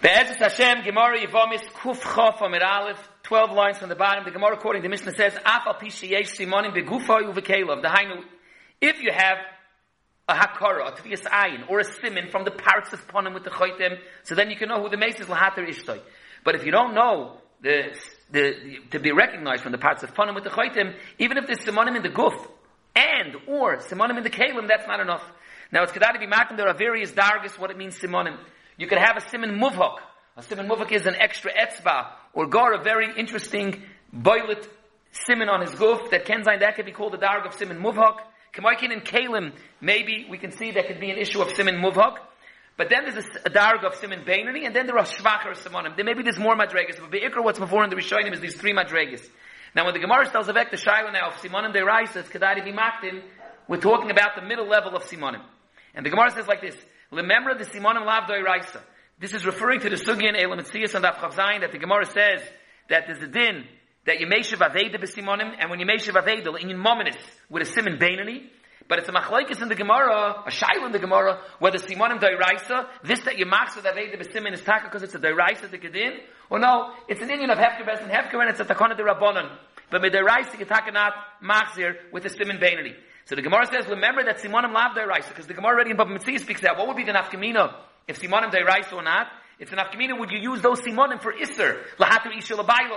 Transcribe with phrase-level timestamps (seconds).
[0.00, 4.22] Be'ezus Hashem, Gemara Yevomis, Kuf Chof Amir Aleph, 12 lines from the bottom.
[4.24, 7.82] The Gemara quoting the Mishnah says, Af al pishi yesh simonim begufa uvekelov.
[7.82, 8.22] The Hainu,
[8.80, 9.38] if you have
[10.28, 13.50] a hakara, a tviyas ayin, or a simin from the parts of ponim with the
[13.50, 16.00] choitem, so then you can know who the mace is lahater ishtoi.
[16.44, 17.92] But if you don't know the,
[18.30, 18.54] the,
[18.92, 21.96] to be recognized from the parts of ponim with the choitem, even if there's simonim
[21.96, 22.38] in the guf,
[22.94, 25.24] and, or simonim in the kalim, that's not enough.
[25.72, 28.38] Now it's kedai to there are various dargis, what it means simonim.
[28.78, 29.98] You could have a simon muvhak.
[30.36, 33.82] A simon muvhak is an extra etzba, or gar, a very interesting
[34.12, 34.66] boilet
[35.10, 38.18] simon on his goof, that kenzain, that could be called the darg of simon muvhak.
[38.54, 42.18] Kemoikin and kalim, maybe we can see that could be an issue of simon muvhak.
[42.76, 45.96] But then there's a, a darg of simon bainani, and then there are shvacher simonim.
[45.96, 47.00] Then maybe there's more madregas.
[47.00, 49.28] But be'ikr, what's before in the Rishonim is these three madregas.
[49.74, 52.62] Now when the Gemara tells Avek the Shaila now of Simonim de Raisa, it's Kedari
[52.64, 53.22] Bimaktin,
[53.66, 55.42] we're talking about the middle level of Simonim.
[55.94, 56.76] And the Gemara says like this,
[57.10, 58.82] Remember the Simonim Lavdoi Raisa.
[59.18, 62.42] This is referring to the Sugian Elam Tzias and Avchavzayin that the Gemara says
[62.90, 63.64] that there's a din
[64.04, 67.16] that you meshav aveda b'simonim, and when you meshav aveda, in mominus,
[67.48, 68.42] with a simon bainani,
[68.88, 72.20] but it's a machlaikis in the Gemara, a shail in the Gemara, where whether simonim
[72.20, 75.78] dairaisa, this that you machs with aveda b'simon is taka because it's a dairaisa the
[75.78, 76.18] kedin,
[76.50, 79.02] or no, it's an Indian of hefker bes and hefker and it's a takona de
[79.02, 79.56] rabbonon.
[79.90, 82.94] But with dairaisa you taka not machzir with a simon bainani.
[83.28, 86.18] So the Gemara says, remember that Simonim lav deraisa, because the Gemara already in Baba
[86.18, 86.78] Metzia speaks that.
[86.78, 87.74] What would be the nafkamina
[88.08, 89.26] if Simonim deraisa or not?
[89.58, 90.18] It's an nafkamina.
[90.18, 92.96] Would you use those Simonim for Isser lahater isha labaylo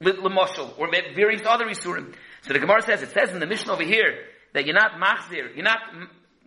[0.00, 2.14] lemoshel or various other isurim?
[2.42, 5.52] So the Gemara says, it says in the mission over here that you're not machzir,
[5.56, 5.80] you're not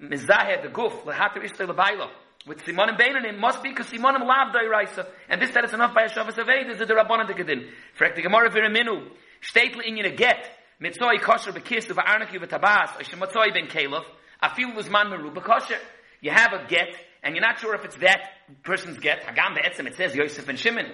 [0.02, 2.08] mizaheh the guf lahater isha labaylo.
[2.48, 5.94] With Simonim Beinin, it must be because Simonim lav deraisa, and this that is enough
[5.94, 7.70] by a Shabbos Aved is the Rabbanan Tekadin.
[7.96, 9.10] For the Gemara Viraminu,
[9.42, 14.06] state in a get mitzoi kosher bekis of arnak yuv tabas or shematzoi ben kalef
[14.44, 15.80] afil was man meru bekosher
[16.22, 18.32] you have a get and you're not sure if it's that
[18.64, 20.92] person's get hagam be'etzem it says Yosef and Shimon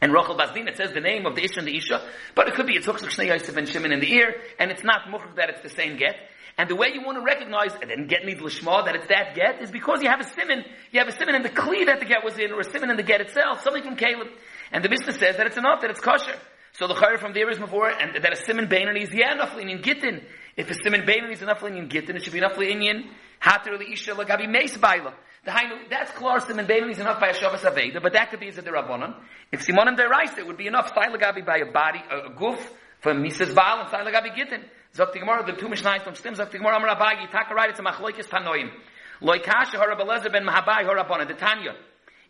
[0.00, 2.02] and Rochel Bazdin, it says the name of the Isha and the Isha,
[2.34, 4.84] but it could be it's Huxuk Shnei Yosef and Shimon in the ear, and it's
[4.84, 6.16] not Mukhruk that it's the same get.
[6.56, 9.34] And the way you want to recognize, and then get needs Lishma, that it's that
[9.34, 11.98] get, is because you have a simon, you have a simon in the Kli that
[11.98, 14.28] the get was in, or a simon in the get itself, something from Caleb.
[14.70, 16.36] And the Mishnah says that it's enough, that it's kosher.
[16.76, 19.68] So the chayr from is before, and that a simon bainani is yeah enough in
[19.80, 20.24] gittin.
[20.56, 23.92] If a simon bainani is enough in gittin, it should be enough in hater li
[23.92, 25.14] isha lagabi meis baila.
[25.44, 28.40] The hainu that's clear simon bainani is enough by a shabbos aveda, but that could
[28.40, 29.14] be as a derabanan.
[29.52, 32.58] If simonim derais, it would be enough sai lagabi by a body a, a goof
[32.98, 34.64] for misas baal and sai lagabi gittin.
[34.96, 37.70] Zok the gemara the two mishnayos from stim zok the gemara amar abagi taka right
[37.70, 38.68] it's a machloikis tanoim.
[39.20, 41.76] Loy kasha har Rabbi ben Mahabai har Rabbanan the Tanya.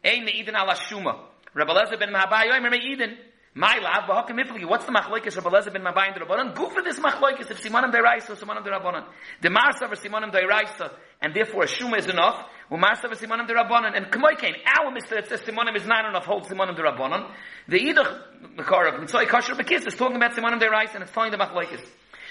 [0.04, 1.18] Ein meidin ala shuma.
[1.54, 3.16] Rabbi ben Mahabai oimer meidin.
[3.56, 4.68] My love, but how can mifli?
[4.68, 6.56] What's the machlokes of Elazar ben Mabayin the Rabbanon?
[6.56, 9.04] Go for this machlokes if Simanim Deiraisa or Simanim Rabbanon.
[9.42, 10.90] The Marsa for Simanim Deiraisa,
[11.22, 12.48] and therefore a Shuma is enough.
[12.68, 16.24] Well, Marsa for Simanim Rabbanon, and Kamoikain, our mister that says Simanim is not enough,
[16.24, 17.30] hold Simanim Rabbanon.
[17.68, 21.38] The Idach of Mitzvah Kasher Bekis is talking about Simanim Deiraisa, and it's telling the
[21.38, 21.86] machlokes.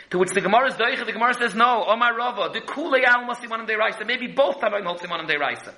[0.10, 3.36] To which the Gemara is doicha, the Gemara says, no, Omar Rava, the Kulei Alma
[3.36, 5.74] Simanim Deiraisa, maybe both Tanoim hold Simanim Deiraisa.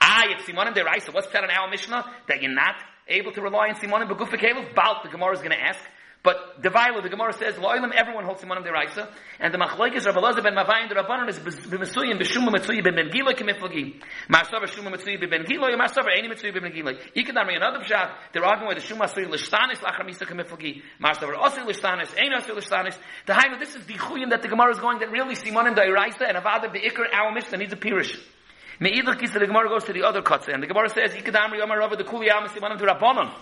[0.00, 2.10] Ah, if Simanim Deiraisa, what's that in our Mishnah?
[2.28, 2.76] That you're not
[3.08, 5.80] able to rely on Simonim Begufa Kelev, Balt, the Gemara is going to ask.
[6.22, 9.08] But the Vila, the Gemara says, Lo'ilam, everyone holds Simonim Deraisa.
[9.38, 13.10] And the Machlaikis, Rabbi Elazar ben Mavayin, the Rabbanon is b'Mesuyim, b'Shuma Metzuyi ben Ben
[13.10, 14.02] Giloi k'miflagi.
[14.28, 16.96] Marsavar Shuma Metzuyi ben Giloi, Marsavar Eini Metzuyi ben Ben.
[17.14, 20.82] Ikedamri, another pshat, they're arguing with the Shuma Asuri l'shtanis lachar misa k'miflagi.
[21.00, 22.98] Marsavar Osir l'shtanis, Eini Osir l'shtanis.
[23.26, 26.26] The Hainu, this is the Chuyim that the Gemara is going, that really Simonim Deraisa
[26.26, 28.20] and Avada be'ikr, our Mishnah needs a Pirish.
[28.80, 31.78] Me'idach kisa, the Gemara goes to the other cuts, and the Gemara says, Ikedamri, Omar
[31.78, 33.32] Rava, the Kuli Yam, Simonim Derabanon.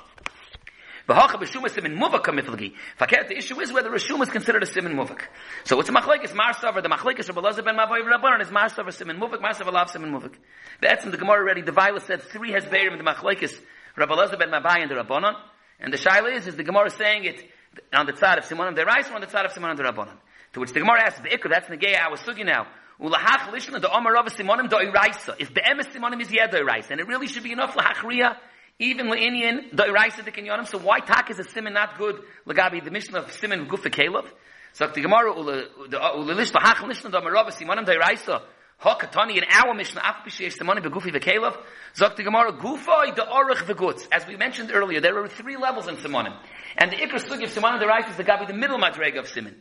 [1.09, 2.73] V'hacha b'shuma simin muvak kamiflagi.
[2.99, 5.21] Faket, the issue is whether a is considered a simin muvak.
[5.65, 9.19] So it's a machlekes marsav, the machlekes of Elazar ben Mavoy Rabbanan is marsav simin
[9.19, 10.35] muvak, marsav alav simin muvak.
[10.81, 13.55] The etzim, the Gemara already, the Vila said three has beirim, the machlekes,
[13.97, 15.35] Rabbi Elazar ben Mavai and the Rabbanan.
[15.79, 17.51] And the shaila is, is the Gemara saying it
[17.93, 20.17] on the side of Simonim Derais or on the side of Simonim Rabbanan.
[20.55, 22.67] To which the Gemara asks, the ikr, that's negay our sugi now.
[23.01, 25.37] Ulahach lishna the Omar of Simonim do'iraisa.
[25.39, 28.37] If the emes Simonim is yed do'iraisa, and it really should be enough lahachriya
[28.79, 32.85] even le'inyan, the Iraisa the Kinyonim, so why tak is a simon not good, Lagabi
[32.85, 34.27] the mission of simon gufa Caleb?
[34.73, 38.43] So the Gemara, ulelish uh, lahach lishna the Amarava, simonim the Iraisa,
[38.83, 41.57] Hakatani in our mission, af b'sheish the money begufi v'kelev.
[41.95, 44.09] Zok the Gemara, gufay the orich v'gutz.
[44.11, 46.37] As we mentioned earlier, there are three levels in simonim.
[46.77, 49.29] And the ikr sugi of simonim the rice is the gabi, the middle madrega of
[49.29, 49.55] simon.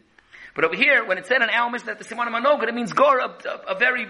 [0.55, 2.93] But over here, when it said an mission that the simonim are no it means
[2.93, 4.07] gor, a, a, a very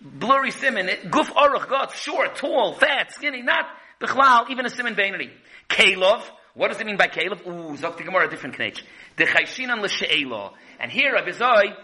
[0.00, 0.86] blurry simon.
[0.86, 3.66] Guf orich got short, tall, fat, skinny, not
[4.00, 5.30] bichlal, even a simon bainari.
[5.68, 6.22] Kalov,
[6.54, 7.46] what does it mean by Kalov?
[7.46, 8.82] Ooh, Zok the Gemara, different knech.
[9.16, 10.52] The chayshinan l'she'ela.
[10.78, 11.74] And here, Abizoi,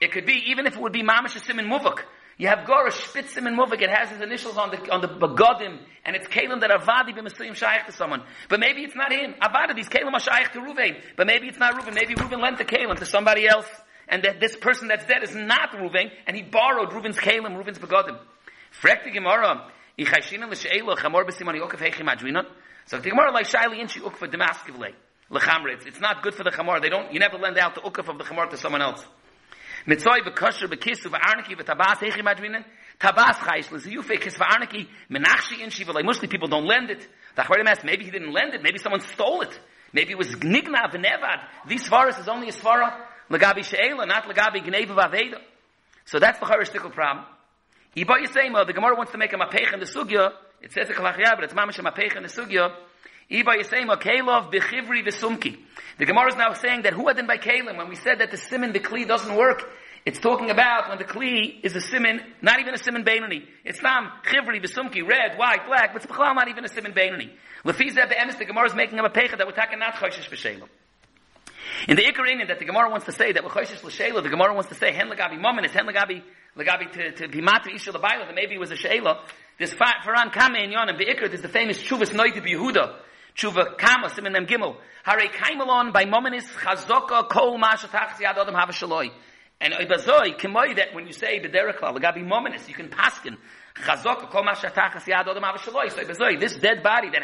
[0.00, 2.00] it could be, even if it would be mamish a simon muvak,
[2.42, 5.78] You have Gora Spitzim and Muvik, it has his initials on the, on the Begodim,
[6.04, 8.24] and it's Kalim that Avadi b'Mesuyim Shaykh to someone.
[8.48, 9.34] But maybe it's not him.
[9.40, 11.00] Avadi, these Kalim Shaykh to Ruvain.
[11.14, 11.94] But maybe it's not Ruvain.
[11.94, 13.68] Maybe Ruvain lent the Kalim to somebody else,
[14.08, 17.78] and that this person that's dead is not Ruvain, and he borrowed Ruvain's Kalim, Ruvain's
[17.78, 18.18] Begodim.
[18.82, 22.46] Frek the Gemara, Ichashina l'she'elo chamor b'simani okav heichim adrinon.
[22.86, 24.92] So the Gemara like Shaili inchi ukva demaskivle.
[25.30, 25.86] L'chamre.
[25.86, 26.82] It's not good for the chamor.
[26.82, 29.06] They don't, you never lend out the ukaf of the chamor to someone else.
[29.86, 32.64] Mitzoi bekosher bekisu v'arniki v'tabas heichim adrinon.
[33.00, 36.04] Tabas chayis l'ziyufe kis v'arniki menachshi inchi v'lay.
[36.04, 37.06] Mostly people don't lend it.
[37.34, 38.62] The Achvarim asked, maybe he didn't lend it.
[38.62, 39.58] Maybe someone stole it.
[39.92, 41.40] Maybe it was gnigna v'nevad.
[41.68, 42.94] this svaras is only a svara
[43.30, 45.40] lagabi she'ela, not lagabi gneva v'aveda.
[46.04, 47.24] So that's the Charish problem.
[47.94, 50.32] he Iba Yisema, the Gemara wants to make a mapech in the sugya.
[50.62, 52.72] It says a kalachya, but it's mamish a mapech in the sugya.
[53.28, 55.58] Iba Yisema, Kalov bechivri v'sumki.
[55.98, 58.36] The Gemara is now saying that who adin by Kalim, when we said that the
[58.36, 59.64] simin, the kli doesn't work,
[60.06, 63.44] it's talking about when the kli is a simin, not even a simin beinani.
[63.64, 67.30] It's nam chivri v'sumki, red, white, black, but it's not even a simin beinani.
[67.64, 70.68] Lefizeh be'emes, the Gemara is making a mapech that we're talking not choshish v'shelim.
[71.88, 74.54] In the Ikarinian that the Gemara wants to say that we're choshish l'sheila, the Gemara
[74.54, 76.22] wants to say hen lagabi momin, it's hen lagabi
[76.56, 79.22] Lagabi to, to be matu isha lebayla, that maybe it was a sheila.
[79.58, 82.96] This faran kame in yonim, be'ikr, there's the famous chuvas noiti Yehuda.
[83.36, 84.76] Chuva kama, simen them gimel.
[85.04, 89.10] Hare kaimelon by momenis chazoka kol mashatach yad adam hava shaloi.
[89.60, 93.36] And ibazoi, kemoi that when you say bederekla, lagabi momenis, you can paskin.
[93.74, 95.90] Chazoka kol mashatach yad adam hava shaloi.
[95.90, 97.22] So ibazoi, this dead body that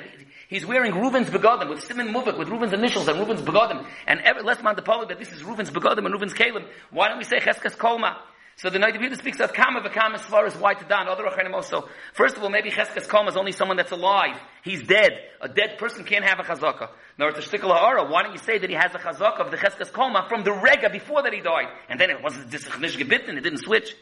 [0.48, 3.86] he's wearing Reuven's begodim, with simen muvik, with Reuven's initials and Reuven's begodim.
[4.06, 6.66] And every, let's man the that this is Reuven's begodim and Reuven's kalim.
[6.90, 8.16] Why don't we say cheskas kolma?
[8.58, 11.06] So the Noida speaks of kama v'kama as far as why to dan.
[11.06, 11.88] Other achanim also.
[12.12, 14.36] First of all, maybe cheskes koma is only someone that's alive.
[14.64, 15.12] He's dead.
[15.40, 16.88] A dead person can't have a chazaka.
[17.18, 18.10] Nor to shtikal ha'ara.
[18.10, 20.52] Why don't you say that he has a chazaka of the cheskes koma from the
[20.52, 21.68] rega before that he died?
[21.88, 23.38] And then it wasn't this gebitten.
[23.38, 23.94] It didn't switch.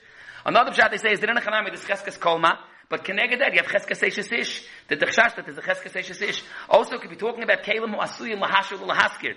[0.47, 2.58] Another pshat they say is a chanami this cheskes koma.
[2.88, 4.67] But connected that, you have cheskes eishes ish.
[4.88, 6.43] The tachshash that is a cheskes eishes ish.
[6.70, 9.35] Also could be talking about kelim hu asuyim lahashul lahaskir.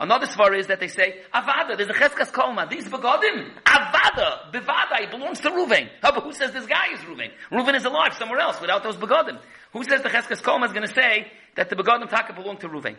[0.00, 2.70] Another svar is that they say, Avada, there's a Cheskas Kolma.
[2.70, 5.88] These begodim, Avada, Bevada, it belongs to Ruvain.
[6.04, 7.30] Oh, but who says this guy is Ruvain?
[7.50, 9.40] Ruvain is alive somewhere else without those begodim.
[9.72, 12.68] Who says the Cheskas Kolma is going to say that the begodim taka belong to
[12.68, 12.96] Ruvain?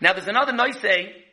[0.00, 1.24] Now there's another noise say,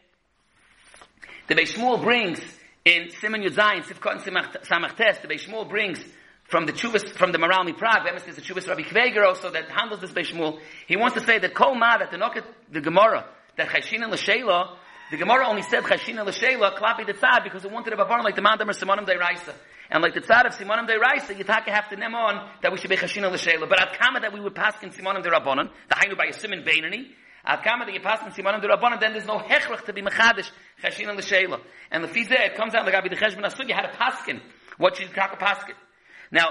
[1.47, 2.41] the Beishmuel brings
[2.83, 6.03] in Simon Yudzayin, Sivkot and Samach Tes, the Beishmuel brings
[6.43, 9.69] from the Chuvas, from the Moralmi Prague, Emes is the Chuvas Rabbi Kveger also that
[9.69, 10.59] handles this Beishmuel.
[10.87, 13.25] He wants to say that Kol Ma, that the Noket, the Gemara,
[13.57, 14.77] that Chashin and L'Sheila,
[15.11, 18.35] the Gemara only said Chashina L'Sheila, Klapi the Tzad, because it wanted a Bavarn like
[18.35, 19.55] the Mandam or Simonim Raisa.
[19.89, 22.91] And like the Tzad of Simonim Raisa, you have to name on that we should
[22.91, 23.67] be Chashina L'Sheila.
[23.67, 26.63] But at Kama that we would pass in Simonim Rabbanon, the Hainu by a Simon
[26.63, 27.07] Bainani,
[27.43, 30.51] at Kama that you pass in Simonim Rabbanon, then there's no Hechrach to be Mechadish,
[30.83, 31.59] Chashina L'Sheila.
[31.89, 34.41] And the Fizeh, it comes out like Abi the Cheshbon Asud, you had a Paskin.
[34.77, 35.73] What talk a Paskin?
[36.31, 36.49] Now,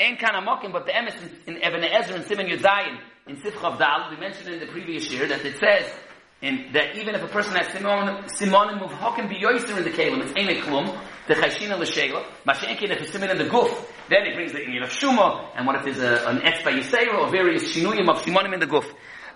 [0.00, 3.78] Ein Kana Mokim, but the Emes in, in Even HaEzer and Simon Yuzayin, in Sifchav
[3.78, 5.92] Dal, we mentioned in the previous year that it says,
[6.40, 9.90] and that even if a person has simon simon move hokem be yoister in the
[9.90, 10.86] kalim it's ene klum
[11.26, 13.70] the chayshina l'sheila mashenkin if it's simon in the guf
[14.08, 17.18] then it brings the inyan of shuma and what if there's a, an etz yisera
[17.18, 18.86] or various shinuyim of simonim in the guf.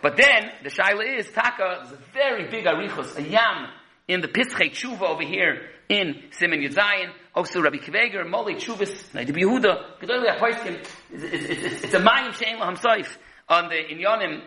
[0.00, 3.69] But then the shaila is taka is a very big arichos a yam
[4.08, 9.32] in the pischei tshuva over here in Simon Yuzayin, also Rabbi Kveger, Molei Chuvas, Naidi
[9.32, 13.14] Yehuda, Gedolei it's a mayim she'en laham soif
[13.49, 14.43] on the inyanim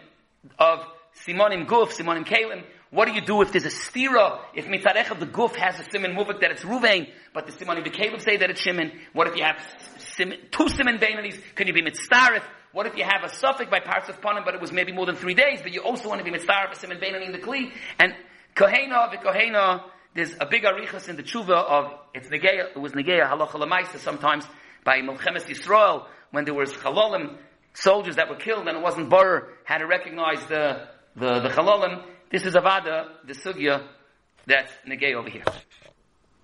[0.58, 0.80] of
[1.24, 2.64] Simonim Guf, Simonim Kalim.
[2.92, 4.40] What do you do if there's a stira?
[4.54, 7.86] If mitzarech of the Guf has a Simon Muvik that it's Ruvain, but the Simonim
[7.86, 8.92] Kalim say that it's Shimon?
[9.14, 9.62] What if you have
[10.52, 11.40] two Simon Bainanis?
[11.56, 12.44] Can you be mitzaref?
[12.72, 15.06] What if you have a suffix by parts of Panim, but it was maybe more
[15.06, 17.40] than three days, but you also want to be mitzaref a Simon Bainani in the
[17.40, 17.72] Kli?
[18.00, 18.14] And
[18.56, 23.30] Kohena, Kohena, there's a big arichas in the tshuva of, it's Negeya, it was Negeya
[23.30, 24.46] halacha lemaisa sometimes
[24.86, 27.38] by Melchemes Yisrael, when there was chalolim,
[27.74, 32.04] soldiers that were killed and it wasn't Borer, had to recognize the the, the chalalim,
[32.30, 33.88] this is Avada, the sugya
[34.46, 35.44] that's negay over here.